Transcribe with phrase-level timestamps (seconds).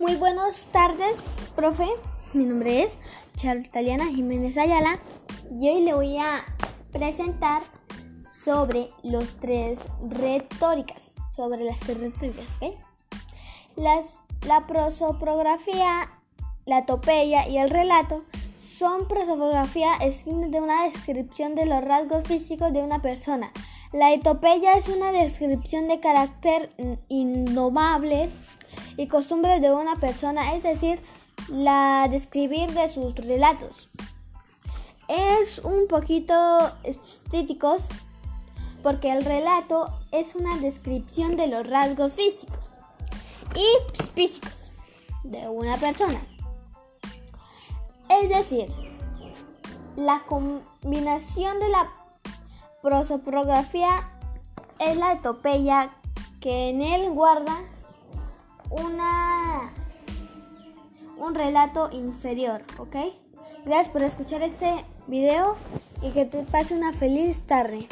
[0.00, 1.18] Muy buenas tardes,
[1.54, 1.86] profe.
[2.32, 2.96] Mi nombre es
[3.36, 4.98] Chartaliana Jiménez Ayala
[5.50, 6.42] y hoy le voy a
[6.90, 7.60] presentar
[8.42, 12.78] sobre los tres retóricas, sobre las tres retóricas, ¿ok?
[13.76, 16.10] Las, la prosopografía,
[16.64, 22.72] la topeya y el relato son prosopografía es de una descripción de los rasgos físicos
[22.72, 23.52] de una persona.
[23.92, 26.72] La etopeya es una descripción de carácter
[27.08, 28.30] indomable
[29.00, 31.00] y costumbres de una persona, es decir,
[31.48, 33.88] la describir de sus relatos.
[35.08, 36.34] Es un poquito
[36.84, 37.80] estéticos
[38.82, 42.76] porque el relato es una descripción de los rasgos físicos
[43.54, 44.70] y físicos
[45.24, 46.20] de una persona.
[48.10, 48.70] Es decir,
[49.96, 51.90] la combinación de la
[52.82, 54.10] prosopografía
[54.78, 55.90] es la etopeya
[56.42, 57.56] que en él guarda
[58.70, 59.72] una
[61.18, 62.96] un relato inferior, ¿ok?
[63.64, 65.56] Gracias por escuchar este video
[66.02, 67.86] y que te pase una feliz tarde.